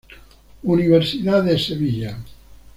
Universidad 0.63 1.43
de 1.43 1.59
Sevilla. 1.59 2.17